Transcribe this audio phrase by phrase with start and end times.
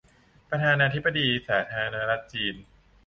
[0.49, 2.55] ประธานาธิปดีสาธารณรัฐจีน